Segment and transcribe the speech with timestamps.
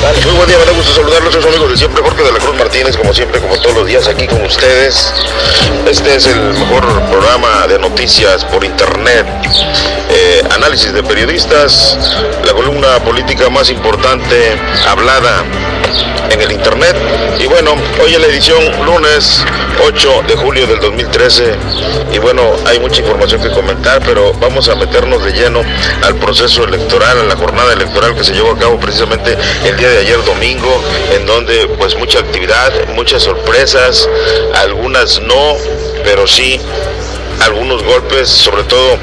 [0.00, 2.38] Muy buen día, me da gusto saludarlos, soy su amigo de siempre, Jorge de la
[2.38, 5.12] Cruz Martínez, como siempre, como todos los días aquí con ustedes.
[5.86, 9.26] Este es el mejor programa de noticias por internet,
[10.08, 11.98] eh, análisis de periodistas,
[12.46, 14.58] la columna política más importante
[14.88, 15.44] hablada
[16.30, 16.96] en el internet.
[17.38, 19.44] Y bueno, hoy es la edición lunes
[19.84, 21.54] 8 de julio del 2013
[22.12, 25.62] y bueno, hay mucha información que comentar, pero vamos a meternos de lleno
[26.02, 29.90] al proceso electoral, a la jornada electoral que se llevó a cabo precisamente el día
[29.90, 30.82] de ayer domingo,
[31.14, 34.08] en donde pues mucha actividad, muchas sorpresas,
[34.54, 35.56] algunas no,
[36.04, 36.60] pero sí
[37.40, 38.98] algunos golpes, sobre todo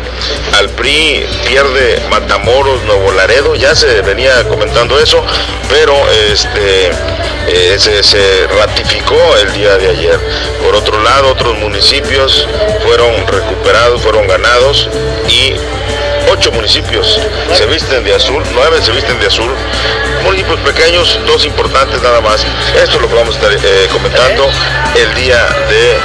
[0.57, 5.23] al PRI, pierde Matamoros, Nuevo Laredo, ya se venía comentando eso,
[5.69, 6.91] pero este
[7.47, 10.19] eh, se, ratificó el día de ayer.
[10.63, 12.47] Por otro lado, otros municipios
[12.83, 14.89] fueron recuperados, fueron ganados
[15.29, 15.53] y
[16.29, 17.19] ocho municipios
[17.53, 19.49] se visten de azul, nueve se visten de azul,
[20.23, 22.45] municipios pequeños, dos importantes nada más.
[22.75, 24.49] Esto es lo que vamos a estar eh, comentando
[24.95, 25.97] el día de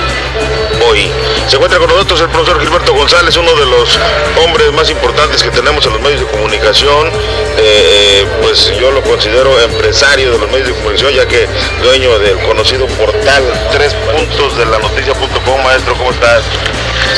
[0.86, 1.10] hoy.
[1.52, 3.98] Se encuentra con nosotros el profesor Gilberto González, uno de los
[4.42, 7.10] hombres más importantes que tenemos en los medios de comunicación.
[7.58, 11.46] Eh, pues yo lo considero empresario de los medios de comunicación, ya que
[11.82, 15.62] dueño del conocido portal tres puntos de la noticia.com.
[15.62, 16.42] Maestro, ¿cómo estás?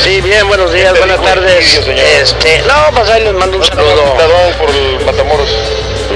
[0.02, 1.86] Sí, bien, buenos días, buenas tardes.
[1.86, 4.16] Este, no, pues ahí les mando un saludo.
[4.58, 5.48] por el Matamoros?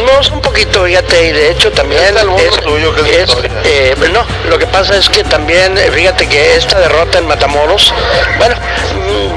[0.05, 3.31] No, poquito, fíjate, y de hecho también es, tuyo, que es,
[3.65, 7.95] eh, no, lo que pasa es que también, fíjate que esta derrota en Matamoros,
[8.39, 8.57] bueno,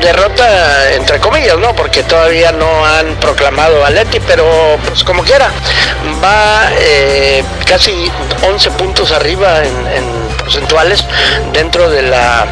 [0.02, 1.76] derrota entre comillas, ¿no?
[1.76, 5.52] Porque todavía no han proclamado a Leti, pero pues como quiera,
[6.24, 11.06] va eh, casi 11 puntos arriba en, en porcentuales
[11.54, 12.48] dentro de la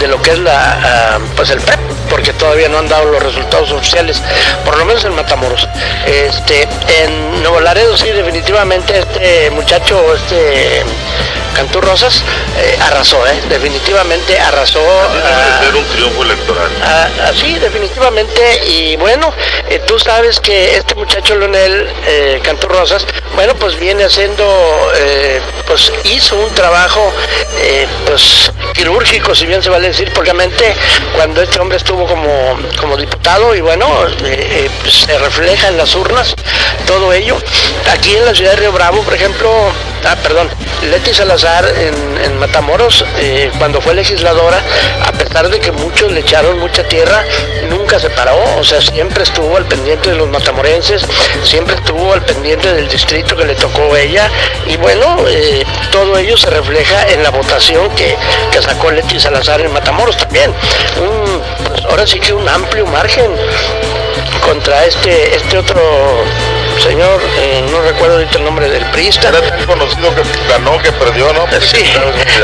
[0.00, 1.78] de lo que es la pues el PREP
[2.12, 4.22] porque todavía no han dado los resultados oficiales
[4.66, 5.66] por lo menos en Matamoros.
[6.06, 6.68] Este
[7.02, 10.84] en Nuevo Laredo sí definitivamente este muchacho este
[11.54, 12.22] Cantú Rosas
[12.58, 14.80] eh, arrasó, eh, definitivamente arrasó.
[15.60, 16.70] ser un triunfo electoral.
[17.28, 18.64] Así, definitivamente.
[18.66, 19.32] Y bueno,
[19.68, 21.90] eh, tú sabes que este muchacho Leonel
[22.42, 24.44] Cantú Rosas, bueno, pues viene haciendo,
[25.66, 27.12] pues hizo un trabajo,
[28.06, 30.32] pues quirúrgico, si bien se vale decir, porque
[31.14, 33.88] cuando este hombre estuvo como, como diputado y bueno,
[34.82, 36.34] pues, se refleja en las urnas
[36.86, 37.36] todo ello.
[37.90, 39.72] Aquí en la ciudad de Río Bravo, por ejemplo,
[40.04, 40.48] ah, perdón,
[40.90, 44.60] Leti Salazar en, en Matamoros, eh, cuando fue legisladora,
[45.06, 47.24] a pesar de que muchos le echaron mucha tierra,
[47.68, 51.02] nunca se paró, o sea, siempre estuvo al pendiente de los matamorenses,
[51.44, 54.30] siempre estuvo al pendiente del distrito que le tocó ella,
[54.66, 58.16] y bueno, eh, todo ello se refleja en la votación que,
[58.50, 60.52] que sacó Leti Salazar en Matamoros también.
[61.00, 63.30] Un, pues ahora sí que un amplio margen
[64.44, 65.80] contra este, este otro
[66.82, 67.20] señor,
[67.70, 69.28] no recuerdo ahorita el nombre del priista.
[69.28, 71.46] Era tan conocido que ganó, que perdió, ¿no?
[71.60, 71.84] Sí,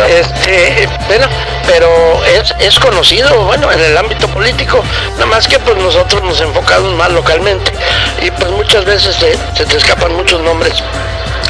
[0.09, 1.27] este, bueno,
[1.67, 4.83] pero es, es conocido, bueno, en el ámbito político,
[5.15, 7.73] nada más que pues nosotros nos enfocamos más localmente
[8.23, 10.83] y pues muchas veces se, se te escapan muchos nombres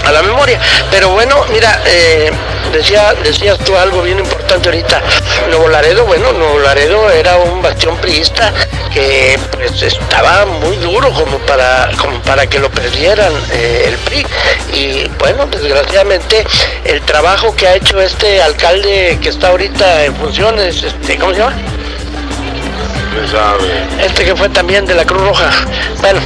[0.04, 0.58] a la memoria.
[0.90, 2.30] Pero bueno, mira, eh,
[2.72, 5.02] decía, decías tú algo bien importante ahorita.
[5.48, 8.52] Nuevo Laredo, bueno, Nuevo Laredo era un bastión priista
[8.92, 14.26] que pues estaba muy duro como para, como para que lo perdieran eh, el PRI.
[14.72, 16.44] Y bueno, desgraciadamente
[16.84, 21.40] el trabajo que ha hecho este alcalde que está ahorita en funciones, este, ¿cómo se
[21.40, 21.77] llama?
[24.00, 25.50] Este que fue también de la Cruz Roja.
[26.00, 26.20] Bueno,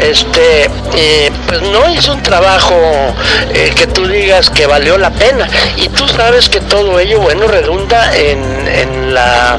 [0.00, 2.74] este, eh, pues no hizo un trabajo
[3.52, 5.48] eh, que tú digas que valió la pena.
[5.76, 9.58] Y tú sabes que todo ello, bueno, redunda en, en la,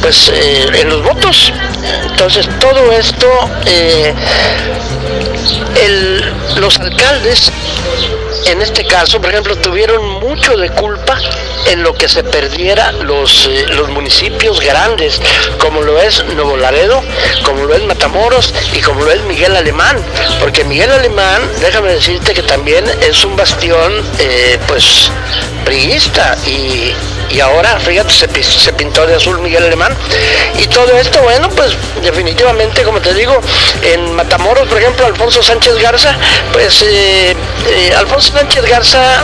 [0.00, 1.52] pues, eh, en los votos.
[2.10, 3.26] Entonces, todo esto,
[5.82, 7.50] el, los alcaldes
[8.46, 11.18] en este caso, por ejemplo, tuvieron mucho de culpa
[11.66, 15.20] en lo que se perdiera los, eh, los municipios grandes,
[15.58, 17.02] como lo es Nuevo Laredo,
[17.44, 19.96] como lo es Matamoros y como lo es Miguel Alemán,
[20.40, 25.10] porque Miguel Alemán, déjame decirte que también es un bastión, eh, pues,
[25.64, 26.92] priista y,
[27.30, 29.96] y ahora, fíjate, se, pintó de azul Miguel Alemán.
[30.58, 33.40] Y todo esto, bueno, pues definitivamente, como te digo,
[33.82, 36.16] en Matamoros, por ejemplo, Alfonso Sánchez Garza,
[36.52, 37.36] pues eh,
[37.68, 39.22] eh, Alfonso Sánchez Garza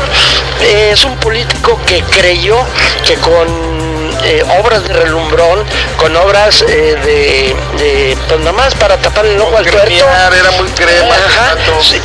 [0.63, 2.59] es un político que creyó
[3.07, 3.76] que con
[4.25, 5.65] eh, obras de relumbrón,
[5.97, 9.91] con obras eh, de, de, pues nada más para tapar el ojo al tuerto.
[9.91, 11.15] Era muy crema.
[11.15, 12.01] Ajá, sí.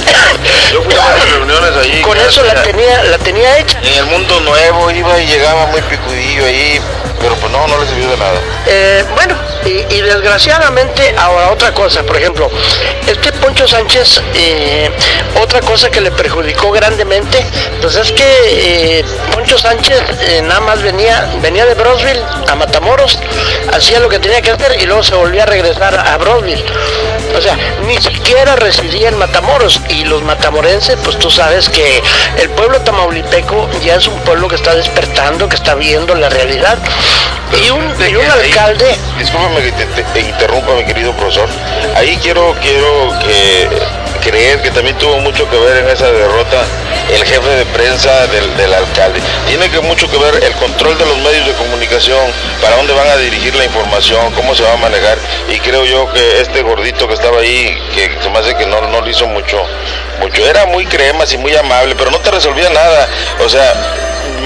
[0.71, 2.01] Yo fui a reuniones allí.
[2.01, 3.79] Con eso la tenía, la tenía hecha.
[3.83, 6.79] En el mundo nuevo iba y llegaba muy picudillo ahí,
[7.19, 8.39] pero pues no, no le sirvió de nada.
[8.67, 9.35] Eh, bueno,
[9.65, 12.49] Y, desgraciadamente, ahora otra cosa, por ejemplo,
[13.07, 14.89] este Poncho Sánchez, eh,
[15.39, 17.45] otra cosa que le perjudicó grandemente,
[17.79, 18.23] pues es que
[18.99, 23.19] eh, Poncho Sánchez eh, nada más venía, venía de Brosville a Matamoros,
[23.71, 26.65] hacía lo que tenía que hacer y luego se volvía a regresar a Brosville.
[27.35, 27.57] O sea,
[27.87, 32.01] ni siquiera residía en Matamoros y los matamorenses, pues tú sabes que
[32.37, 36.77] el pueblo tamaulipeco ya es un pueblo que está despertando, que está viendo la realidad.
[37.63, 37.81] y un,
[38.31, 38.97] alcalde...
[39.17, 41.47] Discúlpame que te, interrumpa, mi querido profesor.
[41.95, 43.67] Ahí quiero, quiero que
[44.21, 46.63] creer que también tuvo mucho que ver en esa derrota
[47.09, 49.19] el jefe de prensa del, alcalde.
[49.47, 52.31] Tiene que mucho que ver el control de los medios de comunicación,
[52.61, 55.17] para dónde van a dirigir la información, cómo se va a manejar.
[55.49, 58.81] Y creo yo que este gordito que estaba ahí, que se me hace que no,
[58.81, 59.61] no le hizo mucho,
[60.19, 63.07] mucho, era muy cremas y muy amable, pero no te resolvía nada.
[63.43, 63.73] O sea,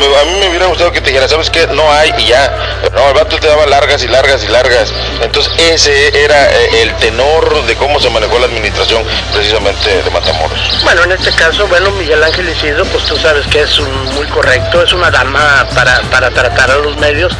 [0.03, 1.67] a mí me hubiera gustado que te dijera, ¿sabes qué?
[1.67, 2.79] No hay y ya.
[2.81, 4.93] Pero no, el vato te daba largas y largas y largas.
[5.21, 9.03] Entonces ese era eh, el tenor de cómo se manejó la administración
[9.33, 10.83] precisamente de Matamoros.
[10.83, 14.27] Bueno, en este caso, bueno, Miguel Ángel Isidro, pues tú sabes que es un, muy
[14.27, 17.33] correcto, es una dama para, para tratar a los medios,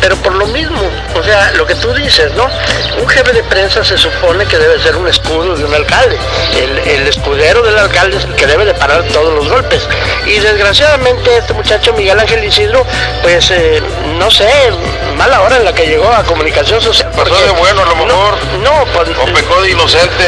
[0.00, 0.80] pero por lo mismo,
[1.14, 2.48] o sea, lo que tú dices, ¿no?
[3.00, 6.18] Un jefe de prensa se supone que debe ser un escudo de un alcalde.
[6.56, 9.82] El, el escudero del alcalde es el que debe de parar todos los golpes.
[10.26, 12.84] Y desgraciadamente este muchacho Miguel Ángel Isidro,
[13.22, 13.80] pues eh,
[14.18, 14.50] no sé,
[15.16, 17.08] mala hora en la que llegó a comunicación social.
[17.12, 18.38] Pasó de bueno a lo mejor.
[18.60, 20.24] No, pues, o pecó de inocente.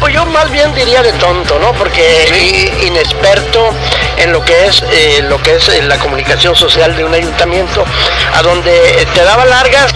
[0.00, 1.74] Pues yo más bien diría de tonto, ¿no?
[1.74, 3.68] Porque inexperto
[4.16, 7.84] en lo que es eh, lo que es eh, la comunicación social de un ayuntamiento,
[8.32, 9.94] a donde te daba largas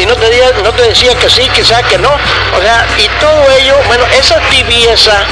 [0.00, 2.10] y no te, decía, no te decía que sí, quizá que no.
[2.10, 5.24] O sea, y todo ello, bueno, esa tibieza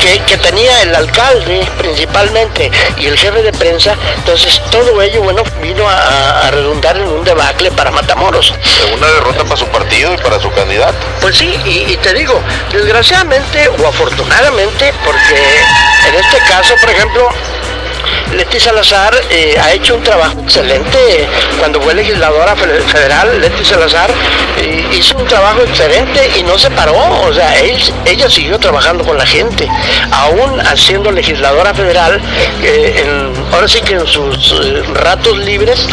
[0.00, 5.88] que, tenía el alcalde principalmente y el jefe de prensa, entonces todo ello, bueno, vino
[5.88, 8.54] a, redundar en un debacle para Matamoros.
[8.96, 10.96] Una derrota para su partido y para su candidato.
[11.20, 12.40] Pues sí, y, y te digo,
[12.72, 15.36] desgraciadamente o afortunadamente, porque
[16.08, 17.28] en este caso, por ejemplo,
[18.38, 21.26] Leti Salazar eh, ha hecho un trabajo excelente.
[21.58, 24.08] Cuando fue legisladora federal, Leti Salazar
[24.58, 26.94] eh, hizo un trabajo excelente y no se paró.
[27.22, 29.68] O sea, ella siguió trabajando con la gente.
[30.12, 32.20] Aún siendo legisladora federal,
[32.62, 33.04] eh,
[33.52, 35.84] ahora sí que en sus ratos libres,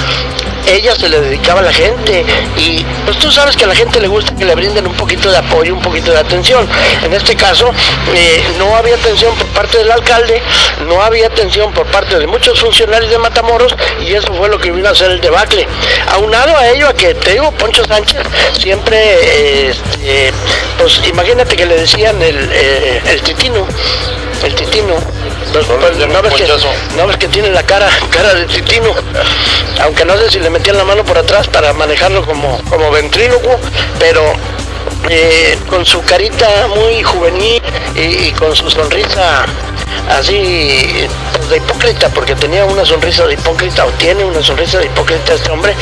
[0.67, 2.25] ella se le dedicaba a la gente
[2.57, 5.31] y pues tú sabes que a la gente le gusta que le brinden un poquito
[5.31, 6.67] de apoyo, un poquito de atención.
[7.03, 7.71] En este caso
[8.13, 10.41] eh, no había atención por parte del alcalde,
[10.87, 14.71] no había atención por parte de muchos funcionarios de Matamoros y eso fue lo que
[14.71, 15.67] vino a hacer el debacle.
[16.11, 18.21] Aunado a ello a que te digo, Poncho Sánchez
[18.57, 20.31] siempre, este,
[20.77, 23.67] pues imagínate que le decían el, eh, el titino,
[24.43, 24.95] el titino
[26.95, 28.93] no, ves que, tiene la cara, cara de titino,
[29.81, 33.57] aunque no sé si le metían la mano por atrás para manejarlo como, como ventrílocuo,
[33.99, 34.33] pero
[35.09, 37.61] eh, con su carita muy juvenil
[37.95, 39.45] y, con su sonrisa
[40.09, 41.07] así
[41.49, 45.51] de hipócrita, porque tenía una sonrisa de hipócrita o tiene una sonrisa de hipócrita este
[45.51, 45.75] hombre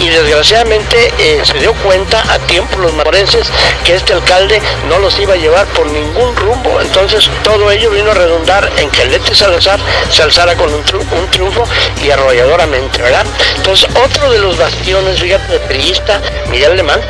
[0.00, 3.48] y desgraciadamente eh, se dio cuenta a tiempo los mamorenses
[3.84, 8.10] que este alcalde no los iba a llevar por ningún rumbo, entonces todo ello vino
[8.10, 9.78] a redundar en que Leti Salazar
[10.10, 10.82] se alzara con un,
[11.30, 11.64] triunfo
[12.02, 13.26] y arrolladoramente, ¿verdad?
[13.56, 16.20] Entonces otro de los bastiones, fíjate, de periodista,
[16.50, 17.00] Miguel Alemán,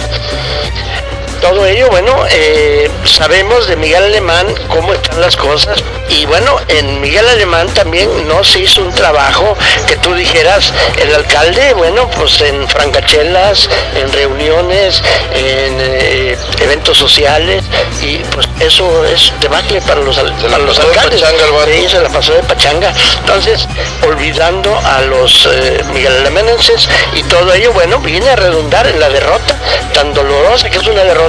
[1.40, 7.00] todo ello, bueno, eh, sabemos de Miguel Alemán cómo están las cosas y bueno, en
[7.00, 12.40] Miguel Alemán también no se hizo un trabajo que tú dijeras, el alcalde, bueno, pues
[12.40, 15.02] en francachelas, en reuniones,
[15.34, 17.64] en eh, eventos sociales
[18.02, 21.22] y pues eso es debacle para los, para los alcaldes.
[21.66, 22.92] sí, se la pasó de pachanga.
[23.20, 23.66] Entonces,
[24.06, 29.08] olvidando a los eh, Miguel Alemanenses y todo ello, bueno, viene a redundar en la
[29.08, 29.56] derrota
[29.92, 31.23] tan dolorosa que es una derrota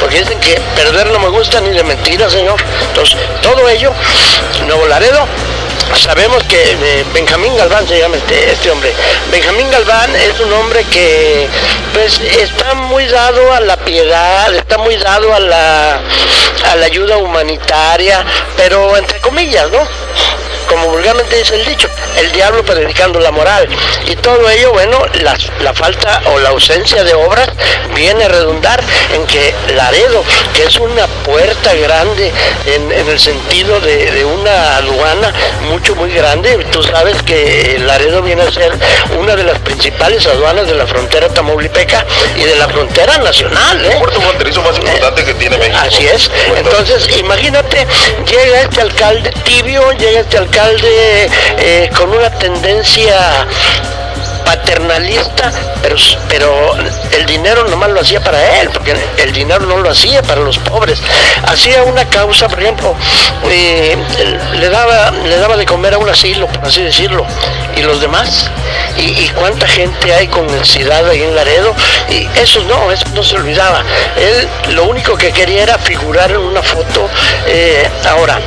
[0.00, 2.56] porque dicen que perder no me gusta ni de mentira, señor.
[2.88, 3.92] Entonces, todo ello,
[4.66, 5.26] Nuevo Laredo,
[5.96, 8.92] sabemos que eh, Benjamín Galván se llama este, este, hombre.
[9.30, 11.46] Benjamín Galván es un hombre que
[11.92, 16.00] pues está muy dado a la piedad, está muy dado a la,
[16.70, 18.24] a la ayuda humanitaria,
[18.56, 19.86] pero entre comillas, ¿no?
[20.74, 23.68] Como vulgarmente dice el dicho, el diablo predicando la moral.
[24.06, 27.48] Y todo ello, bueno, la, falta o la ausencia de obras
[27.94, 28.82] viene a redundar
[29.14, 32.32] en que Laredo, que es una puerta grande
[32.66, 35.32] en, el sentido de, una aduana
[35.70, 38.72] mucho, muy grande, tú sabes que Laredo viene a ser
[39.16, 42.04] una de las principales aduanas de la frontera tamaulipeca
[42.36, 43.84] y de la frontera nacional.
[43.84, 43.92] ¿eh?
[43.92, 45.78] El puerto fronterizo más importante que tiene México.
[45.80, 46.30] Así es.
[46.56, 47.86] Entonces, imagínate,
[48.26, 53.46] llega este alcalde tibio, llega este alcalde eh, con una tendencia
[54.44, 55.50] paternalista,
[55.82, 55.96] pero,
[56.28, 56.74] pero
[57.12, 60.58] el dinero nomás lo hacía para él, porque el dinero no lo hacía para los
[60.58, 61.00] pobres.
[61.46, 62.94] Hacía una causa, por ejemplo,
[63.50, 63.96] eh,
[64.54, 67.26] le, daba, le daba de comer a un asilo, por así decirlo,
[67.76, 68.50] y los demás.
[68.96, 71.74] Y, cuánta gente hay con necesidad ahí en Laredo,
[72.08, 73.82] y eso no, eso no se olvidaba.
[74.16, 77.08] Él lo único que quería era figurar en una foto.
[77.46, 78.40] Eh, ahora,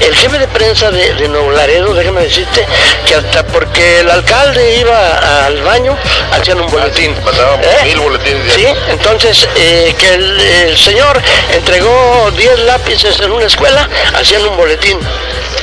[0.00, 2.64] el jefe de prensa de, Nuevo Laredo, déjame decirte,
[3.06, 5.96] que hasta porque el alcalde iba al baño,
[6.32, 7.12] hacían un boletín.
[7.12, 7.84] ¿Eh?
[7.84, 8.52] mil boletines.
[8.52, 11.20] Sí, entonces eh, que el, señor
[11.52, 14.98] entregó 10 lápices en una escuela, hacían un boletín.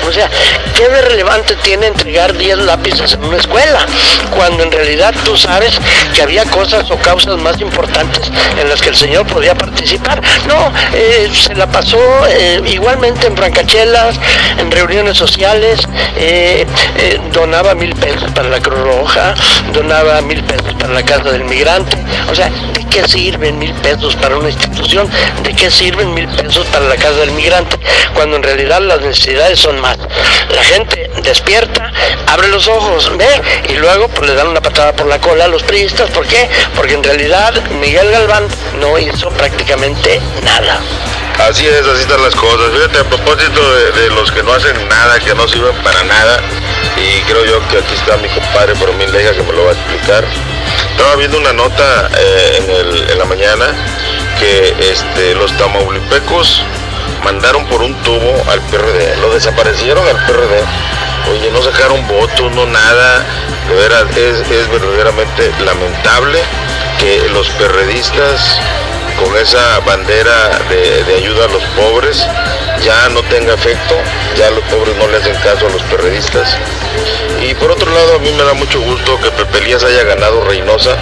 [0.07, 0.29] O sea,
[0.75, 3.85] ¿qué de relevante tiene entregar 10 lápices en una escuela?
[4.35, 5.79] Cuando en realidad tú sabes
[6.13, 10.21] que había cosas o causas más importantes en las que el señor podía participar.
[10.45, 11.99] No, eh, se la pasó
[12.65, 14.15] igualmente en Francachelas,
[14.57, 15.79] en reuniones sociales,
[16.17, 16.65] eh,
[16.97, 19.33] eh, donaba mil pesos para la Cruz Roja,
[19.73, 21.97] donaba mil pesos para la Casa del Migrante.
[22.29, 25.09] O sea, ¿de qué sirven mil pesos para una institución?
[25.43, 27.77] ¿De qué sirven mil pesos para la Casa del Migrante?
[28.13, 29.97] Cuando en realidad las necesidades son más.
[30.53, 31.91] La gente despierta,
[32.27, 35.47] abre los ojos, ve, y luego pues le dan una patada por la cola a
[35.47, 36.09] los priistas.
[36.11, 36.49] ¿Por qué?
[36.75, 38.47] Porque en realidad Miguel Galván
[38.79, 40.79] no hizo prácticamente nada.
[41.39, 42.71] Así es, así están las cosas.
[42.73, 46.39] Fíjate, a propósito de, los que no hacen nada, que no sirven para nada,
[46.97, 49.71] y creo yo que aquí está mi compadre por mi leja que me lo va
[49.71, 50.23] a explicar.
[50.91, 53.65] Estaba viendo una nota eh, en, la mañana
[54.39, 56.61] que este, los tamaulipecos
[57.23, 60.63] mandaron por un tubo al PRD, lo desaparecieron al PRD.
[61.31, 63.25] Oye, no sacaron votos, no nada.
[64.15, 66.39] Es, es verdaderamente lamentable
[66.99, 68.59] que los perredistas
[69.17, 72.27] con esa bandera de, ayuda a los pobres
[72.83, 73.95] ya no tenga efecto,
[74.37, 76.57] ya los pobres no le hacen caso a los perredistas.
[77.41, 80.43] Y por otro lado, a mí me da mucho gusto que Pepe Elías haya ganado
[80.45, 80.95] Reynosa,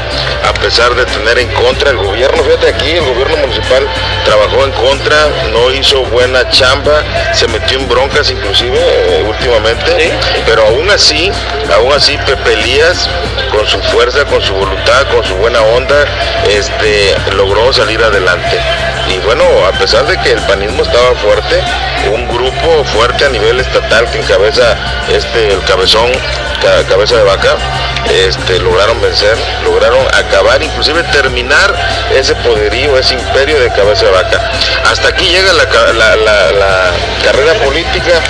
[0.47, 2.43] a pesar de tener en contra el gobierno.
[2.43, 3.88] Fíjate aquí, el gobierno municipal
[4.25, 10.11] trabajó en contra, no hizo buena chamba, se metió en broncas inclusive eh, últimamente,
[10.45, 11.31] pero aún así,
[11.75, 13.07] aún así Pepe Elías,
[13.51, 16.05] con su fuerza, con su voluntad, con su buena onda,
[16.50, 18.59] este, logró salir adelante.
[19.11, 21.61] Y bueno, a pesar de que el panismo estaba fuerte,
[22.13, 24.77] un grupo fuerte a nivel estatal que encabeza
[25.09, 26.09] este, el cabezón,
[26.87, 27.57] cabeza de vaca,
[28.09, 31.75] este, lograron vencer, lograron acabar, inclusive terminar
[32.15, 34.51] ese poderío, ese imperio de cabeza de vaca.
[34.89, 35.67] Hasta aquí llega la,
[37.25, 38.21] carrera política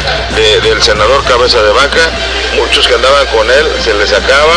[0.64, 2.10] del senador cabeza de vaca,
[2.56, 4.56] muchos que andaban con él se les acaba,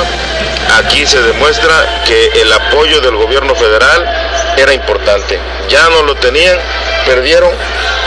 [0.79, 5.39] aquí se demuestra que el apoyo del gobierno federal era importante.
[5.69, 6.59] Ya no lo tenían,
[7.07, 7.51] perdieron,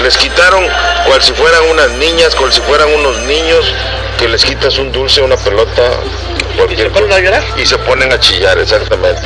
[0.04, 0.66] les quitaron
[1.06, 3.66] cual si fueran unas niñas, cual si fueran unos niños,
[4.18, 5.84] que les quitas un dulce, una pelota,
[6.70, 7.44] ¿Y se ponen a llorar?
[7.56, 9.22] Y se ponen a chillar, exactamente.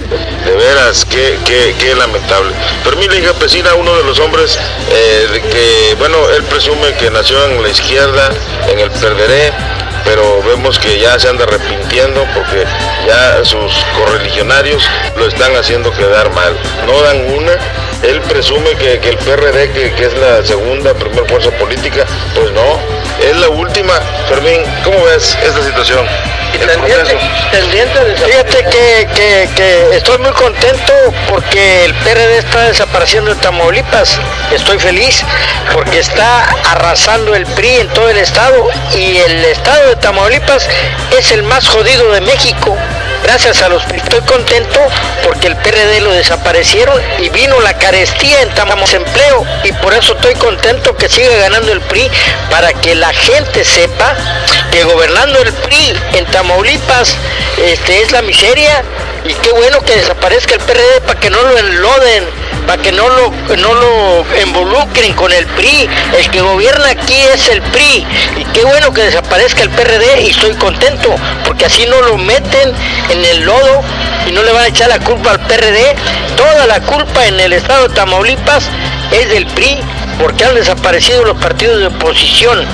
[0.45, 2.51] De veras, qué, qué, qué lamentable.
[2.83, 4.59] Pero mi hija Pesina, uno de los hombres
[4.91, 8.31] eh, que, bueno, él presume que nació en la izquierda,
[8.69, 9.53] en el Perderé,
[10.03, 12.65] pero vemos que ya se anda arrepintiendo porque
[13.07, 14.83] ya sus correligionarios
[15.15, 16.55] lo están haciendo quedar mal.
[16.85, 17.53] No dan una.
[18.03, 22.79] Él presume que, el PRD, que, que, es la segunda, primera fuerza política, pues no,
[23.21, 23.93] es la última.
[24.27, 26.05] Fermín, ¿cómo ves esta situación?
[28.25, 30.93] Fíjate que, que, estoy muy contento
[31.29, 34.19] porque el PRD está desapareciendo en Tamaulipas.
[34.51, 35.23] Estoy feliz
[35.73, 40.67] porque está arrasando el PRI en todo el estado y el estado de Tamaulipas
[41.17, 42.77] es el más jodido de México
[43.23, 44.79] gracias a los estoy contento
[45.23, 48.49] porque el PRD lo desaparecieron y vino la carestía en
[48.93, 52.09] empleo y por eso estoy contento que siga ganando el PRI
[52.49, 54.15] para que la gente sepa
[54.71, 57.15] que gobernando el PRI en Tamaulipas
[57.57, 58.83] este, es la miseria
[59.25, 63.07] y qué bueno que desaparezca el PRD para que no lo enloden para que no
[63.09, 65.89] lo, no lo involucren con el PRI.
[66.17, 68.05] El que gobierna aquí es el PRI.
[68.37, 71.15] Y qué bueno que desaparezca el PRD y estoy contento,
[71.45, 72.73] porque así no lo meten
[73.09, 73.81] en el lodo
[74.27, 75.95] y no le van a echar la culpa al PRD.
[76.35, 78.65] Toda la culpa en el estado de Tamaulipas
[79.11, 79.79] es del PRI,
[80.21, 82.65] porque han desaparecido los partidos de oposición.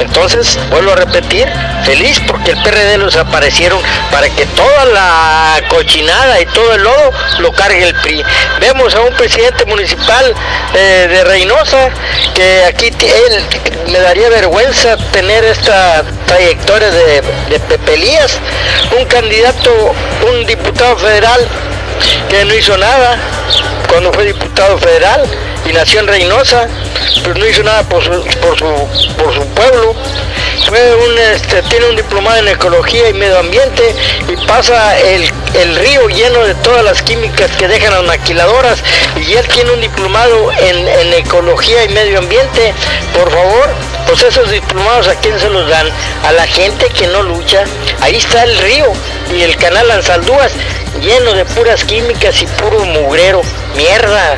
[0.00, 1.48] Entonces, vuelvo a repetir,
[1.84, 7.12] feliz porque el PRD los aparecieron para que toda la cochinada y todo el lodo
[7.38, 8.24] lo cargue el PRI.
[8.60, 10.34] Vemos a un presidente municipal
[10.74, 11.88] eh, de Reynosa
[12.34, 13.44] que aquí él
[13.88, 17.22] me daría vergüenza tener esta trayectoria de,
[17.68, 18.38] Pepelías,
[18.98, 19.94] un candidato,
[20.30, 21.46] un diputado federal
[22.28, 23.18] que no hizo nada
[23.88, 25.22] cuando fue diputado federal
[25.68, 26.66] y nació en Reynosa,
[27.22, 28.10] pues no hizo nada por su,
[28.40, 29.94] por su, por su pueblo.
[31.32, 33.94] Este, tiene un diplomado en ecología y medio ambiente
[34.28, 38.82] y pasa el, el río lleno de todas las químicas que dejan las maquiladoras
[39.16, 42.72] y él tiene un diplomado en, en ecología y medio ambiente.
[43.14, 43.68] Por favor,
[44.06, 45.88] pues esos diplomados a quién se los dan?
[46.24, 47.64] A la gente que no lucha.
[48.00, 48.92] Ahí está el río
[49.36, 50.52] y el canal Ansaldúas
[51.02, 53.42] lleno de puras químicas y puro mugrero,
[53.76, 54.36] mierda,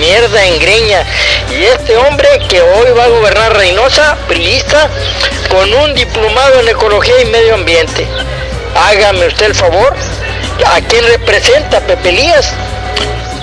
[0.00, 1.04] mierda en greña.
[1.50, 4.90] Y este hombre que hoy va a gobernar Reynosa, priista,
[5.48, 8.06] con un diplomado en ecología y medio ambiente.
[8.74, 9.94] Hágame usted el favor,
[10.66, 12.52] ¿a quién representa Pepe Lías?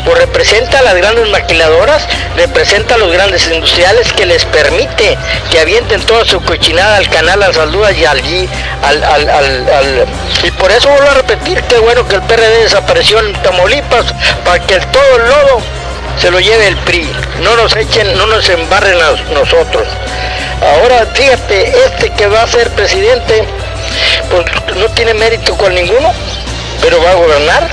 [0.05, 5.17] Pues representa a las grandes maquiladoras, representa a los grandes industriales que les permite
[5.51, 8.49] que avienten toda su cochinada al canal, al Saldudas y allí,
[8.83, 10.05] al, al, al,
[10.43, 14.05] y por eso vuelvo a repetir, qué bueno que el PRD desapareció en Tamaulipas,
[14.43, 15.61] para que todo el lodo
[16.19, 17.09] se lo lleve el PRI,
[17.41, 19.87] no nos echen, no nos embarren a nosotros.
[20.61, 23.45] Ahora fíjate, este que va a ser presidente,
[24.29, 26.11] pues no tiene mérito con ninguno,
[26.81, 27.69] pero va a gobernar,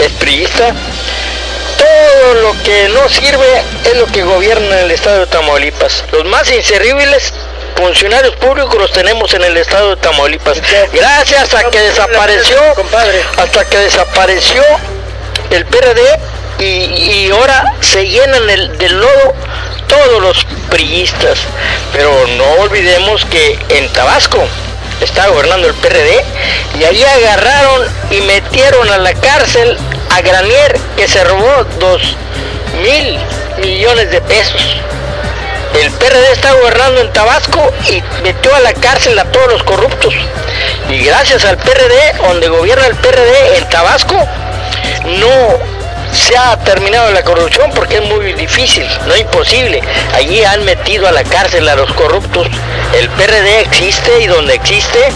[0.00, 0.74] es priista,
[1.84, 6.04] todo lo que no sirve es lo que gobierna el estado de Tamaulipas.
[6.12, 7.32] Los más inservibles
[7.76, 10.62] funcionarios públicos los tenemos en el estado de Tamaulipas.
[10.92, 12.58] Gracias a que desapareció,
[13.36, 14.62] hasta que desapareció
[15.50, 16.00] el PRD
[16.60, 19.34] y, ahora se llenan el, del lodo
[19.86, 21.38] todos los priistas.
[21.92, 24.42] Pero no olvidemos que en Tabasco
[25.00, 26.24] está gobernando el PRD
[26.80, 29.76] y ahí agarraron y metieron a la cárcel
[30.14, 32.16] a Granier que se robó dos
[32.82, 33.18] mil
[33.60, 34.62] millones de pesos.
[35.82, 40.14] El PRD está gobernando en Tabasco y metió a la cárcel a todos los corruptos.
[40.88, 44.14] Y gracias al PRD, donde gobierna el PRD en Tabasco,
[45.18, 45.58] no
[46.12, 49.82] se ha terminado la corrupción porque es muy difícil, no imposible.
[50.14, 52.46] Allí han metido a la cárcel a los corruptos.
[52.96, 55.08] El PRD existe y donde existe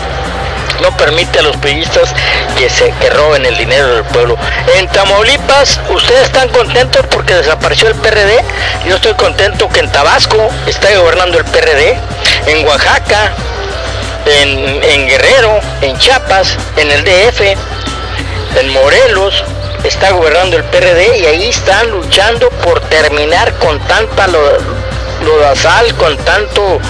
[0.80, 2.14] no permite a los periodistas
[2.56, 4.36] que se que roben el dinero del pueblo.
[4.76, 8.42] En Tamaulipas, ustedes están contentos porque desapareció el PRD.
[8.86, 11.98] Yo estoy contento que en Tabasco está gobernando el PRD.
[12.46, 13.32] En Oaxaca,
[14.26, 17.40] en, en Guerrero, en Chiapas, en el DF,
[18.60, 19.44] en Morelos,
[19.84, 24.26] está gobernando el PRD y ahí están luchando por terminar con tanta
[25.28, 26.80] lodazal, con tanto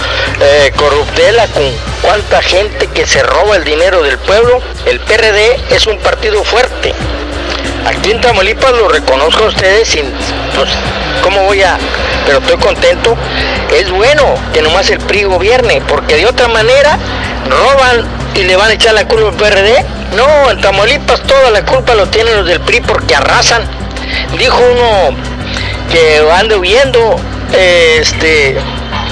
[0.41, 1.63] eh, corruptela, con
[2.01, 4.61] cuánta gente que se roba el dinero del pueblo.
[4.85, 6.93] El PRD es un partido fuerte.
[7.85, 10.05] Aquí en Tamaulipas lo reconozco a ustedes sin,
[10.55, 10.69] pues,
[11.23, 11.77] ¿cómo voy a?
[12.25, 13.15] Pero estoy contento.
[13.75, 14.23] Es bueno
[14.53, 16.97] que nomás el PRI gobierne, porque de otra manera
[17.49, 19.85] roban y le van a echar la culpa al PRD.
[20.15, 23.63] No, en Tamaulipas toda la culpa lo tienen los del PRI porque arrasan.
[24.37, 25.15] Dijo uno
[25.91, 27.15] que anda huyendo,
[27.53, 28.55] este,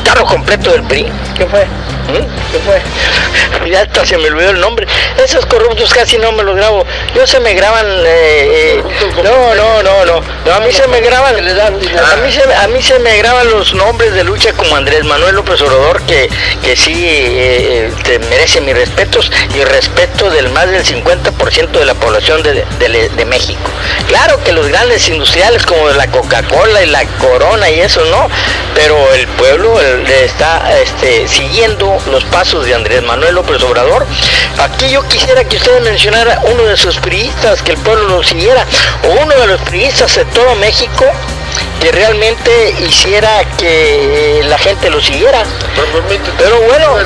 [0.08, 1.06] carro completo del PRI.
[1.36, 1.66] ¿Qué fue?
[1.66, 2.52] ¿Mm?
[2.52, 3.70] ¿Qué fue?
[3.70, 4.88] Ya hasta se me olvidó el nombre.
[5.22, 6.86] Esos corruptos casi no me los grabo.
[7.14, 7.86] Yo se me graban.
[7.86, 8.84] Eh, eh,
[9.24, 11.36] no, no, no, no, A mí se me graban.
[11.36, 15.36] A mí se, a mí se me graban los nombres de lucha como Andrés Manuel
[15.36, 16.30] López Obrador, que,
[16.64, 21.94] que sí eh, te merece mis respetos y respeto del más del 50% de la
[21.96, 23.70] población de, de, México.
[24.08, 28.30] Claro que los grandes industriales como la Coca-Cola y la Corona y eso no,
[28.74, 34.06] pero el pueblo está este, siguiendo los pasos de Andrés Manuel López Obrador.
[34.60, 38.66] Aquí yo quisiera que usted mencionara uno de sus priistas, que el pueblo lo siguiera,
[39.04, 41.06] o uno de los priistas de todo México
[41.80, 45.44] que realmente hiciera que la gente lo siguiera.
[46.38, 46.98] Pero, bueno,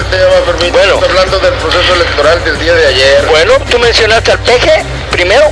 [0.71, 3.25] bueno, hablando del proceso electoral del día de ayer.
[3.27, 5.51] Bueno, tú mencionaste al peje primero.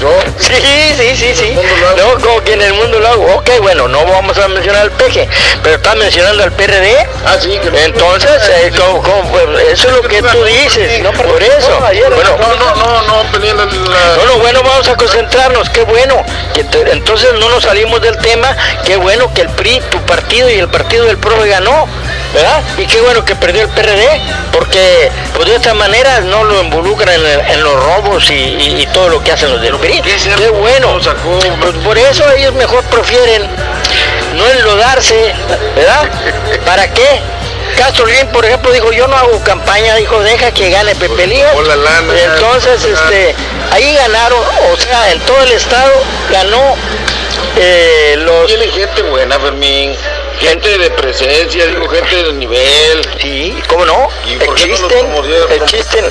[0.00, 0.16] ¿Yo?
[0.38, 0.54] Sí,
[0.96, 1.58] sí, sí, sí.
[1.96, 3.36] No, como que en el mundo lo hago.
[3.36, 5.28] Ok, bueno, no vamos a mencionar al peje,
[5.62, 7.08] pero estás mencionando al PRD.
[7.26, 7.58] Ah, sí.
[7.58, 8.70] Que Entonces, eh,
[9.72, 11.02] eso es lo que tú dices.
[11.02, 11.80] No, por eso.
[11.80, 13.24] bueno, no, no, no, no,
[14.16, 15.68] Bueno, bueno, vamos a concentrarnos.
[15.70, 16.24] Qué bueno.
[16.54, 16.60] Que
[16.92, 18.56] entonces no nos salimos del tema.
[18.84, 21.88] Qué bueno que el PRI, tu partido y el partido del PRO ganó.
[22.34, 22.62] ¿Verdad?
[22.76, 24.20] Y qué bueno que perdió el PRD,
[24.52, 29.32] porque pues de esta manera no lo involucran en, los robos y, todo lo que
[29.32, 30.00] hacen los del PRI.
[30.02, 30.98] Qué, bueno.
[31.60, 33.42] Pues por eso ellos mejor prefieren
[34.36, 35.34] no enlodarse,
[35.74, 36.08] ¿verdad?
[36.64, 37.20] ¿Para qué?
[37.76, 41.52] Castro por ejemplo, dijo, yo no hago campaña, dijo, deja que gane Pepe Lías.
[42.34, 43.34] Entonces, este,
[43.70, 44.40] ahí ganaron,
[44.72, 45.92] o sea, en todo el estado
[46.32, 46.74] ganó
[47.56, 48.46] eh, los...
[48.46, 49.96] Tiene gente buena, Fermín
[50.40, 53.08] gente de presencia, digo, gente de nivel.
[53.20, 54.08] Sí, ¿cómo no?
[54.26, 55.06] Existen,
[55.50, 56.04] existen.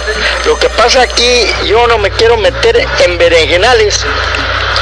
[0.46, 4.06] Lo que pasa aquí, yo no me quiero meter en berenjenales,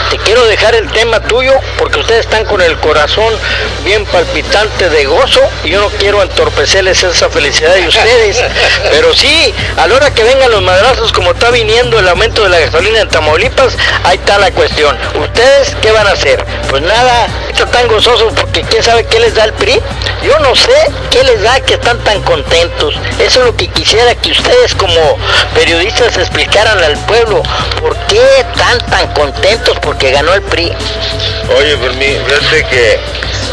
[0.10, 3.34] te quiero dejar el tema tuyo porque ustedes están con el corazón
[3.84, 8.44] bien palpitante de gozo y yo no quiero entorpecerles esa felicidad de ustedes.
[8.91, 12.50] Pero sí, a la hora que vengan los madrazos, como está viniendo el aumento de
[12.50, 14.98] la gasolina en Tamaulipas, ahí está la cuestión.
[15.20, 16.44] ¿Ustedes qué van a hacer?
[16.70, 19.80] Pues nada, están tan gozosos porque quién sabe qué les da el PRI.
[20.24, 20.74] Yo no sé
[21.12, 22.96] qué les da que están tan contentos.
[23.20, 25.18] Eso es lo que quisiera que ustedes como
[25.54, 27.44] periodistas explicaran al pueblo.
[27.80, 30.73] ¿Por qué están tan contentos porque ganó el PRI?
[31.58, 32.99] Oye, Fermín, fíjate que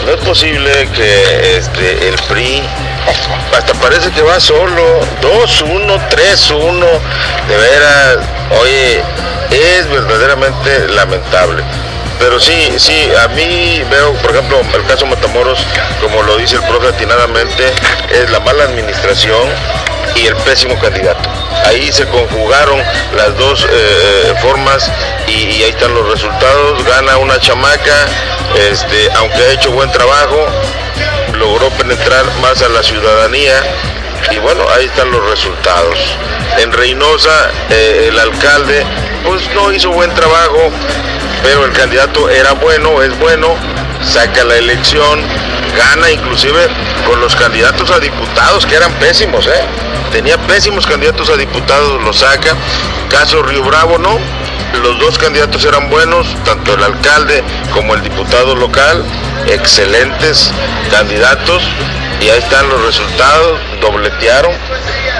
[0.05, 2.62] no es posible que este, el PRI
[3.57, 6.85] hasta parece que va solo, 2-1, 3-1,
[7.48, 8.18] de veras,
[8.61, 9.02] oye,
[9.50, 11.62] es verdaderamente lamentable.
[12.18, 15.64] Pero sí, sí, a mí veo, por ejemplo, el caso Matamoros,
[16.00, 17.64] como lo dice el profe atinadamente,
[18.11, 19.48] es la mala administración
[20.17, 21.29] y el pésimo candidato.
[21.67, 22.83] Ahí se conjugaron
[23.17, 24.91] las dos eh, formas
[25.27, 26.85] y, y ahí están los resultados.
[26.85, 28.07] Gana una chamaca,
[28.71, 30.47] este, aunque ha hecho buen trabajo,
[31.35, 33.62] logró penetrar más a la ciudadanía
[34.31, 35.99] y bueno, ahí están los resultados.
[36.59, 38.85] En Reynosa, eh, el alcalde
[39.25, 40.71] pues no hizo buen trabajo,
[41.43, 43.57] pero el candidato era bueno, es bueno,
[44.05, 45.23] saca la elección,
[45.77, 46.69] gana inclusive
[47.07, 49.65] con los candidatos a diputados que eran pésimos, ¿eh?
[50.12, 52.55] Tenía pésimos candidatos a diputados, lo saca.
[53.09, 54.18] Caso Río Bravo, no,
[54.83, 59.05] los dos candidatos eran buenos, tanto el alcalde como el diputado local,
[59.48, 60.53] excelentes
[60.90, 61.62] candidatos.
[62.20, 64.53] Y ahí están los resultados, dobletearon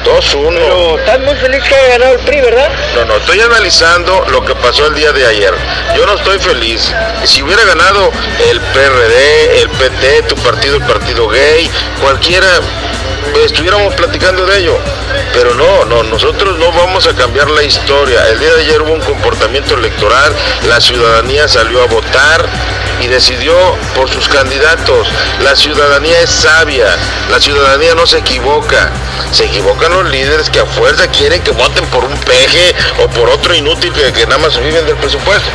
[0.05, 0.55] 2-1.
[0.55, 2.69] Pero estás muy feliz que haya ganado el PRI, ¿verdad?
[2.95, 5.55] No, no, estoy analizando lo que pasó el día de ayer.
[5.97, 6.93] Yo no estoy feliz.
[7.25, 8.11] Si hubiera ganado
[8.51, 12.49] el PRD, el PT, tu partido, el partido gay, cualquiera,
[13.45, 14.79] estuviéramos platicando de ello.
[15.33, 18.29] Pero no, no, nosotros no vamos a cambiar la historia.
[18.29, 20.33] El día de ayer hubo un comportamiento electoral,
[20.69, 22.47] la ciudadanía salió a votar
[23.01, 23.55] y decidió
[23.95, 25.09] por sus candidatos.
[25.43, 26.97] La ciudadanía es sabia,
[27.31, 28.91] la ciudadanía no se equivoca.
[29.33, 33.29] Se equivocan los líderes que a fuerza quieren que voten por un peje o por
[33.29, 35.49] otro inútil que, nada más viven del presupuesto.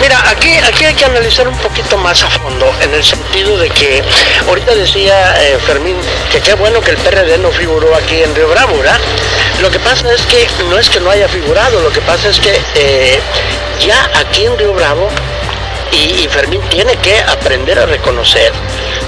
[0.00, 3.70] Mira, aquí, aquí hay que analizar un poquito más a fondo, en el sentido de
[3.70, 4.02] que
[4.48, 5.96] ahorita decía eh, Fermín
[6.32, 8.98] que qué bueno que el PRD no figuró aquí en Río Bravo, ¿verdad?
[9.60, 12.40] Lo que pasa es que no es que no haya figurado, lo que pasa es
[12.40, 13.20] que eh,
[13.86, 15.08] ya aquí en Río Bravo,
[15.92, 18.50] y Fermín tiene que aprender a reconocer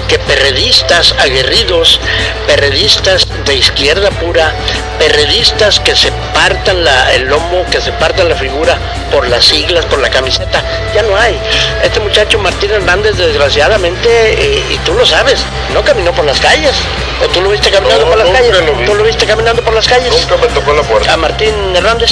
[0.07, 1.99] que perredistas aguerridos,
[2.47, 4.53] perredistas de izquierda pura,
[4.99, 8.77] perredistas que se partan la- el lomo, que se partan la figura
[9.11, 10.63] por las siglas, por la camiseta,
[10.93, 11.39] ya no hay.
[11.83, 16.75] Este muchacho Martín Hernández, desgraciadamente, eh, y tú lo sabes, no caminó por las calles.
[17.23, 18.57] ¿O tú lo viste caminando No, por las calles?
[18.61, 18.85] lo.
[18.85, 20.11] ¿Tú lo viste caminando por las calles?
[20.11, 21.13] Nunca me tocó la puerta.
[21.13, 22.11] a Martín Hernández.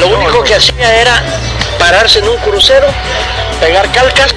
[0.00, 0.44] Lo No, único no.
[0.44, 1.22] que hacía era
[1.78, 2.86] pararse en un crucero,
[3.60, 4.34] pegar calcas,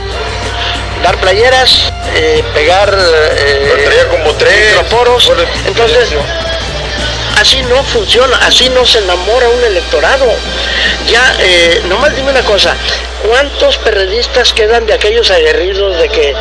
[1.03, 4.53] dar playeras, eh, pegar eh, como tres.
[4.69, 5.25] microforos.
[5.27, 6.09] Por el- Entonces,
[7.39, 10.25] así no funciona, así no se enamora un electorado.
[11.07, 12.75] Ya, eh, nomás dime una cosa,
[13.27, 16.35] ¿cuántos perredistas quedan de aquellos aguerridos de que eh,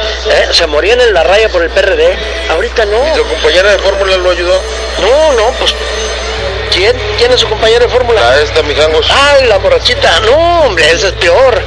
[0.53, 2.16] se morían en la raya por el PRD?
[2.51, 3.07] Ahorita no.
[3.12, 4.61] ¿Y su compañera de fórmula lo ayudó?
[5.01, 5.75] No, no, pues.
[6.73, 6.96] ¿Quién?
[7.18, 8.20] ¿Quién es su compañero de fórmula?
[8.31, 9.05] A esta, mijangos.
[9.11, 10.20] Ay, la borrachita.
[10.20, 11.61] No, hombre, ese es peor.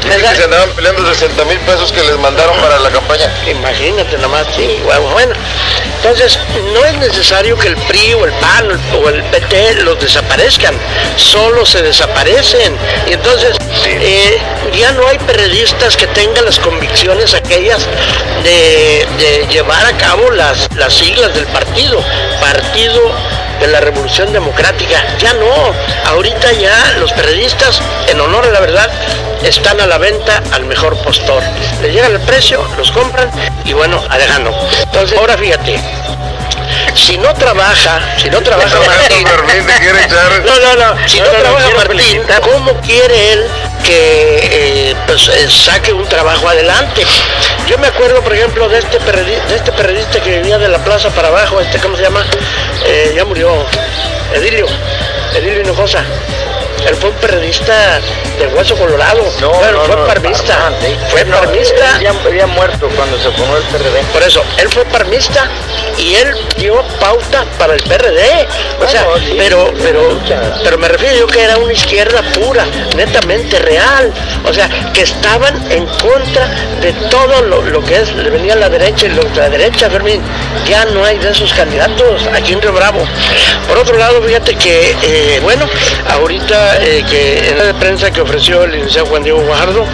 [0.00, 3.30] Que se andaban peleando 60 mil pesos que les mandaron para la campaña.
[3.46, 4.80] Imagínate nomás, sí,
[5.12, 5.34] bueno.
[5.96, 6.38] Entonces,
[6.72, 10.74] no es necesario que el PRI o el PAN o el PT los desaparezcan,
[11.16, 12.76] solo se desaparecen.
[13.08, 14.38] Y entonces, eh,
[14.78, 17.86] ya no hay periodistas que tengan las convicciones aquellas
[18.44, 22.02] de, de llevar a cabo las, las siglas del partido,
[22.40, 23.12] Partido
[23.60, 25.04] de la Revolución Democrática.
[25.18, 25.74] Ya no,
[26.06, 28.90] ahorita ya los periodistas, en honor a la verdad,
[29.42, 31.42] están a la venta al mejor postor.
[31.82, 33.30] Le llegan el precio, los compran
[33.64, 34.54] y bueno, alejando.
[34.82, 35.78] Entonces, ahora fíjate,
[36.94, 39.26] si no trabaja, si no trabaja Martín,
[40.44, 42.22] no, no, no, si no, trabaja Martín.
[42.42, 43.46] ¿cómo quiere él
[43.84, 47.02] que eh, pues, eh, saque un trabajo adelante?
[47.66, 51.08] Yo me acuerdo, por ejemplo, de este, de este periodista que vivía de la plaza
[51.10, 52.24] para abajo, este, ¿cómo se llama?
[52.86, 53.50] Eh, ya murió,
[54.34, 54.66] Edilio,
[55.34, 56.04] Edilio Hinojosa.
[56.88, 58.00] Él fue un periodista
[58.38, 59.22] de hueso colorado.
[59.40, 60.72] bueno, fue parmista.
[61.10, 62.00] Fue parmista.
[62.00, 64.02] Ya había muerto cuando se formó el PRD.
[64.12, 65.48] Por eso, él fue parmista
[65.98, 68.48] y él dio pauta para el PRD.
[68.80, 70.18] O sea, sí, pero, pero,
[70.64, 72.64] pero me refiero yo que era una izquierda pura,
[72.96, 74.12] netamente real.
[74.46, 76.48] O sea, que estaban en contra
[76.80, 80.22] de todo lo, lo que es, le venía a la derecha y la derecha, Fermín.
[80.66, 83.04] Ya no hay de esos candidatos aquí en Río Bravo.
[83.66, 85.66] Por otro lado, fíjate que, eh, bueno,
[86.08, 89.84] ahorita eh, que en la prensa que ofreció el licenciado Juan Diego Guajardo,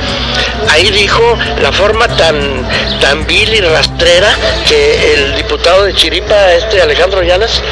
[0.68, 2.68] ahí dijo la forma tan,
[3.00, 4.28] tan vil y rastrera
[4.68, 7.62] que el diputado de Chiripa, este Alejandro Llanas,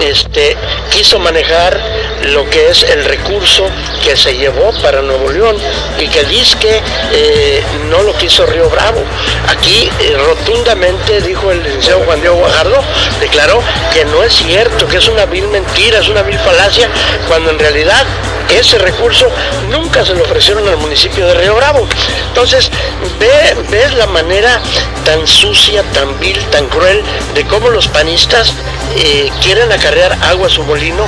[0.00, 0.56] este,
[0.90, 1.80] quiso manejar
[2.24, 3.68] lo que es el recurso
[4.04, 5.56] que se llevó para Nuevo León
[5.98, 6.80] y que dice que
[7.12, 9.02] eh, no lo quiso Río Bravo.
[9.48, 12.82] Aquí eh, rotundamente dijo el licenciado Juan Diego Guajardo,
[13.20, 16.88] declaró que no es cierto, que es una vil mentira, es una vil falacia,
[17.28, 18.04] cuando en realidad
[18.50, 19.28] ese recurso
[19.70, 21.86] nunca se lo ofrecieron al municipio de Río Bravo.
[22.28, 22.70] Entonces,
[23.18, 24.60] ve, ves la manera
[25.04, 27.02] tan sucia, tan vil, tan cruel
[27.34, 28.52] de cómo los panistas
[28.96, 31.04] eh, quieren acarrear agua a su molino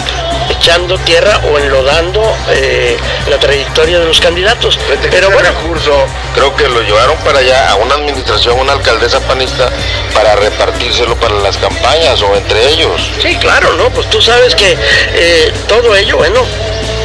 [0.50, 2.96] echando tierra o enlodando eh,
[3.30, 4.78] la trayectoria de los candidatos.
[5.10, 5.92] Pero bueno, recurso
[6.34, 9.70] creo que lo llevaron para allá a una administración, una alcaldesa panista
[10.12, 13.00] para repartírselo para las campañas o entre ellos.
[13.22, 13.90] Sí, claro, ¿no?
[13.90, 14.76] Pues tú sabes que
[15.14, 16.42] eh, todo ello, bueno,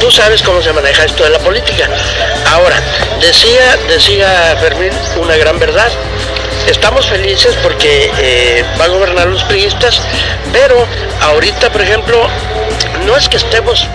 [0.00, 1.88] tú sabes cómo se maneja esto de la política.
[2.46, 2.82] Ahora,
[3.20, 5.90] decía, decía Fermín una gran verdad.
[6.66, 10.00] Estamos felices porque eh, va a gobernar los priistas,
[10.52, 10.86] pero
[11.20, 12.28] ahorita, por ejemplo,
[13.06, 13.86] no es que estemos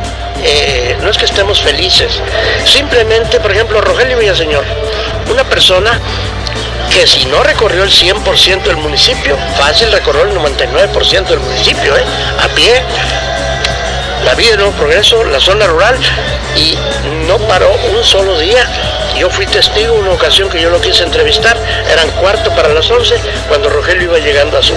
[0.43, 2.19] eh, no es que estemos felices,
[2.65, 4.63] simplemente, por ejemplo, Rogelio Villaseñor,
[5.32, 5.99] una persona
[6.91, 12.04] que si no recorrió el 100% del municipio, fácil recorrió el 99% del municipio, ¿eh?
[12.43, 12.84] a pie,
[14.23, 15.97] la vida no progreso, la zona rural,
[16.56, 16.78] y
[17.28, 18.67] no paró un solo día.
[19.17, 21.58] Yo fui testigo una ocasión que yo lo quise entrevistar,
[21.89, 23.15] eran cuarto para las 11
[23.47, 24.73] cuando Rogelio iba llegando a su,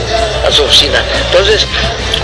[0.46, 1.02] a su oficina.
[1.26, 1.66] Entonces,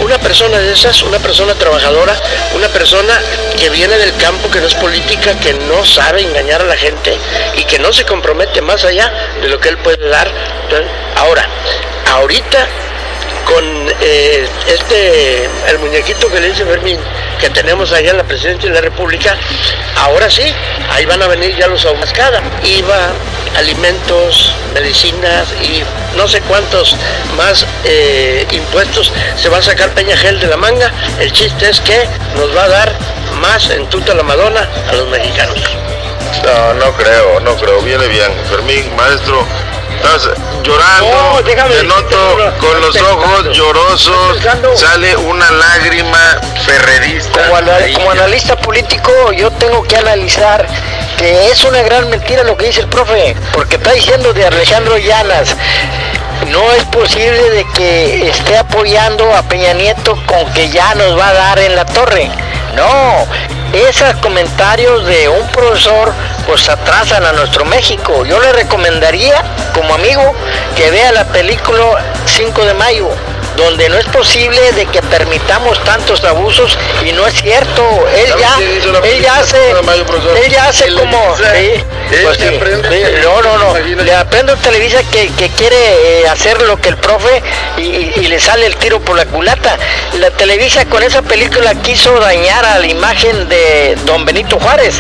[0.01, 2.15] una persona de esas, una persona trabajadora,
[2.55, 3.21] una persona
[3.59, 7.17] que viene del campo, que no es política, que no sabe engañar a la gente
[7.57, 10.31] y que no se compromete más allá de lo que él puede dar.
[11.17, 11.49] Ahora,
[12.13, 12.67] ahorita
[13.45, 13.65] con
[14.01, 16.99] eh, este, el muñequito que le dice Fermín,
[17.39, 19.37] que tenemos allá en la presidencia de la República,
[19.97, 20.43] ahora sí,
[20.91, 22.43] ahí van a venir ya los ahumascadas.
[22.65, 23.13] IVA,
[23.57, 25.83] alimentos, medicinas y
[26.17, 26.97] no sé cuántos
[27.37, 30.93] más eh, impuestos se va a sacar Peña de la manga.
[31.21, 32.93] El chiste es que nos va a dar
[33.41, 35.59] más en tuta la Madonna a los mexicanos.
[36.45, 37.81] No, no creo, no creo.
[37.83, 38.33] Viene bien.
[38.51, 39.47] Fermín, maestro,
[40.05, 40.31] estás
[40.63, 44.39] llorando, te noto con los ojos llorosos,
[44.75, 47.49] sale una lágrima ferrerista.
[47.95, 50.67] Como, analista político, yo tengo que analizar
[51.17, 54.99] que es una gran mentira lo que dice el profe, porque está diciendo de Alejandro
[54.99, 55.57] Llanas.
[56.51, 61.29] No es posible de que esté apoyando a Peña Nieto con que ya nos va
[61.29, 62.31] a dar en la torre.
[62.77, 63.27] No,
[63.73, 66.13] esos comentarios de un profesor
[66.47, 68.25] pues atrasan a nuestro México.
[68.25, 69.43] Yo le recomendaría
[69.75, 70.35] como amigo
[70.77, 73.09] que vea la película 5 de mayo
[73.57, 77.83] donde no es posible de que permitamos tantos abusos y no es cierto.
[78.17, 78.57] Él ya
[79.05, 81.37] él ya hace él ya hace como
[82.23, 82.39] pues
[83.23, 84.03] no no no.
[84.03, 87.43] Le aprendo a Televisa que, quiere eh, hacer lo que el profe
[87.77, 89.77] y, le sale el tiro por la culata.
[90.19, 94.97] La Televisa con esa película quiso dañar a la imagen de don Benito Juárez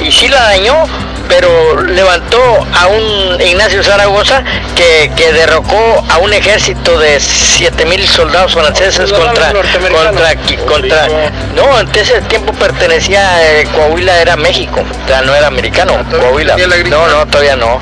[0.00, 0.84] y sí la dañó
[1.28, 4.42] pero levantó a un Ignacio Zaragoza
[4.74, 10.36] que, derrocó a un ejército de 7000 soldados franceses contra contra
[10.66, 11.08] contra
[11.54, 16.56] no antes ese tiempo pertenecía eh, Coahuila era México o sea, no era americano Coahuila.
[16.56, 17.78] no no todavía no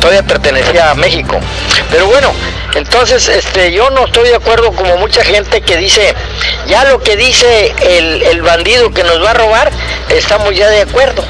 [0.00, 1.38] todavía, pertenecía a México.
[1.90, 2.32] Pero bueno
[2.74, 6.14] entonces este yo no estoy de acuerdo como mucha gente que dice
[6.66, 9.70] ya lo que dice el, el bandido que nos va a robar
[10.08, 11.24] estamos ya de acuerdo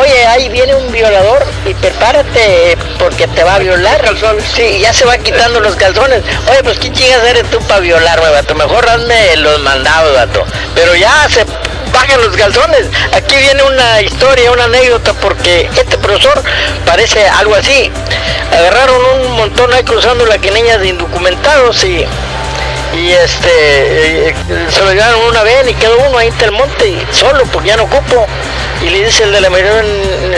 [0.00, 4.02] oye ahí viene un violador y prepárate porque te va a violar.
[4.54, 6.22] Sí, ya se va quitando los calzones.
[6.50, 8.54] Oye, pues ¿qué chingas eres tú para violarme, vato?
[8.54, 10.44] Mejor hazme los mandados, vato.
[10.74, 11.44] Pero ya se
[11.92, 12.86] bajan los calzones.
[13.12, 16.42] Aquí viene una historia, una anécdota, porque este profesor
[16.84, 17.90] parece algo así.
[18.52, 22.04] Agarraron un montón ahí cruzando la quineña de indocumentados y
[22.96, 24.34] y este
[24.70, 27.76] se lo llevaron una vez y quedó uno ahí en el monte solo porque ya
[27.76, 28.24] no ocupo
[28.84, 29.84] y le dice el de la mayor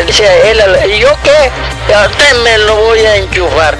[0.06, 0.62] dice a él
[0.94, 3.76] y yo qué a usted me lo voy a enchufar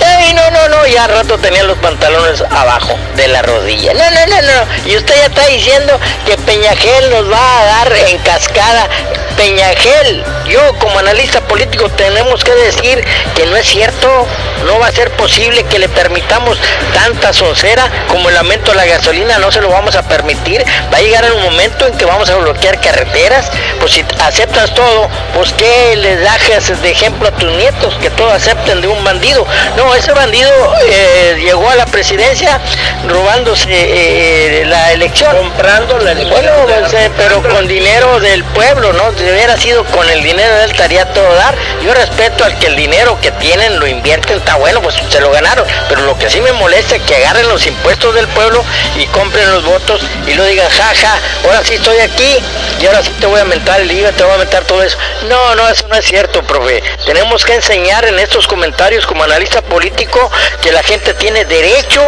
[0.00, 4.26] Ey, no no no ya rato tenía los pantalones abajo de la rodilla no no
[4.26, 8.88] no no y usted ya está diciendo que Peñagel nos va a dar en cascada
[9.36, 13.02] Peñagel yo como analista político tenemos que decir
[13.34, 14.26] que no es cierto
[14.66, 16.58] no va a ser posible que le permitamos
[16.94, 20.64] tanta soncera como el aumento de la gasolina, no se lo vamos a permitir.
[20.92, 23.50] Va a llegar un momento en que vamos a bloquear carreteras.
[23.80, 26.42] Pues si aceptas todo, pues que le das
[26.82, 29.46] de ejemplo a tus nietos, que todo acepten de un bandido.
[29.76, 30.50] No, ese bandido
[30.88, 32.60] eh, llegó a la presidencia
[33.08, 35.36] robándose eh, la elección.
[35.36, 36.42] Comprando la elección.
[36.42, 39.12] Bueno, pues, eh, pero con dinero del pueblo, ¿no?
[39.16, 41.54] Si hubiera sido con el dinero de él, estaría todo dar.
[41.84, 45.30] Yo respeto al que el dinero que tienen lo invierten, está bueno, pues se lo
[45.30, 45.66] ganaron.
[45.88, 48.64] Pero lo que sí me molesta es que agarren los impuestos del pueblo
[48.96, 52.38] y compren los votos y lo digan, jaja, ahora sí estoy aquí
[52.80, 54.96] y ahora sí te voy a mentar te voy a mentar todo eso.
[55.28, 56.82] No, no, eso no es cierto, profe.
[57.04, 62.00] Tenemos que enseñar en estos comentarios como analista político que la gente tiene derecho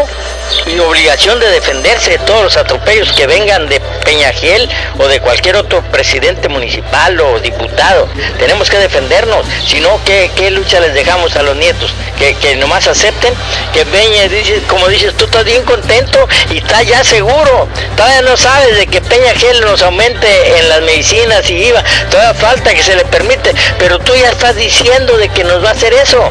[0.66, 5.56] y obligación de defenderse de todos los atropellos que vengan de Peñagiel o de cualquier
[5.56, 8.08] otro presidente municipal o diputado.
[8.38, 11.92] Tenemos que defendernos, si no, ¿qué, qué lucha les dejamos a los nietos?
[12.18, 13.34] Que, que nomás acepten,
[13.72, 17.68] que Peña, dice, como dices, tú estás bien contento y estás ya seguro.
[17.96, 22.74] Todavía no sabes de que Peñagiel nos aumente en las medicinas y IVA, todavía falta
[22.74, 25.92] que se le permite, pero tú ya estás diciendo de que nos va a hacer
[25.94, 26.30] eso.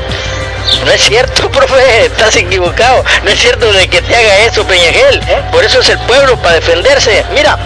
[0.86, 3.04] No es cierto, profe, estás equivocado.
[3.24, 5.22] No es cierto de que te haga eso, Peñagel.
[5.52, 7.26] Por eso es el pueblo, para defenderse.
[7.34, 7.58] Mira,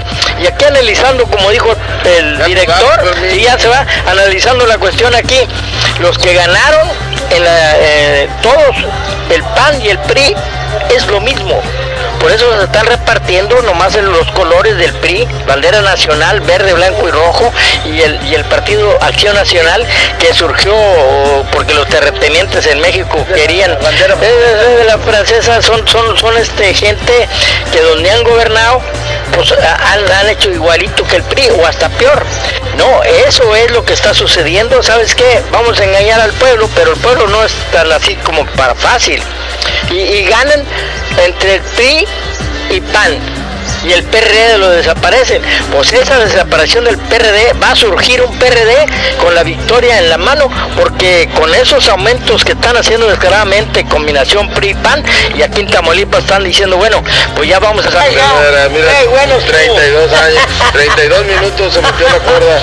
[0.41, 1.73] y aquí analizando, como dijo
[2.05, 5.39] el director, y ya se va analizando la cuestión aquí,
[5.99, 6.87] los que ganaron,
[7.31, 8.75] en la, eh, todos,
[9.29, 10.35] el PAN y el PRI,
[10.95, 11.61] es lo mismo.
[12.19, 17.07] Por eso se están repartiendo nomás en los colores del PRI, bandera nacional, verde, blanco
[17.07, 17.51] y rojo,
[17.85, 19.85] y el, y el partido Acción Nacional,
[20.19, 20.73] que surgió
[21.51, 23.71] porque los terratenientes en México querían.
[23.71, 23.77] Eh,
[24.21, 27.27] eh, la francesa son, son, son este gente
[27.71, 28.81] que donde han gobernado,
[29.33, 32.25] pues han, han hecho igualito que el PRI, o hasta peor.
[32.77, 34.83] No, eso es lo que está sucediendo.
[34.83, 35.41] ¿Sabes qué?
[35.51, 39.21] Vamos a engañar al pueblo, pero el pueblo no es tan así como para fácil.
[39.91, 40.63] Y, ganan
[41.25, 41.61] entre el
[42.69, 43.17] y PAN
[43.83, 45.41] y el PRD lo desaparecen.
[45.71, 48.85] Pues esa desaparición del PRD va a surgir un PRD
[49.17, 54.49] con la victoria en la mano, porque con esos aumentos que están haciendo descaradamente, combinación
[54.49, 55.03] PRI-PAN,
[55.35, 57.03] y aquí en Tamaulipas están diciendo, bueno,
[57.35, 58.09] pues ya vamos a sacar.
[58.09, 60.41] Mira, mira, 32 años,
[60.73, 62.61] 32 minutos se metió la cuerda.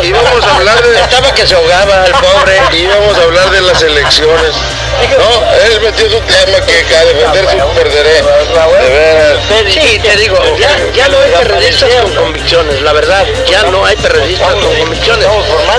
[0.00, 1.00] Oye, vamos a hablar de...
[1.00, 2.60] Estaba que se ahogaba el pobre.
[2.72, 4.54] Y vamos a hablar de las elecciones.
[5.00, 8.22] No, él metió su tema que a defender su perderé.
[8.22, 9.72] De veras.
[9.72, 13.96] Sí, te digo, ya, ya no hay perredistas con convicciones, la verdad, ya no hay
[13.96, 15.26] perredistas con convicciones.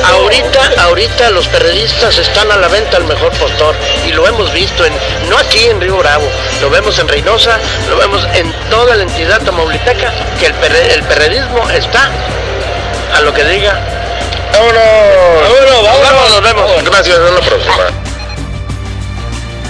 [0.03, 4.85] Ahorita, ahorita los perredistas están a la venta al mejor postor y lo hemos visto
[4.85, 4.93] en,
[5.29, 6.25] no aquí en Río Bravo,
[6.61, 7.57] lo vemos en Reynosa,
[7.89, 12.09] lo vemos en toda la entidad tamaulipeca, que el, perre- el perredismo está
[13.15, 13.79] a lo que diga.
[14.53, 14.81] Vámonos.
[15.43, 16.83] Vámonos, vámonos, nos vemos.
[16.83, 18.00] Gracias, hasta la próxima.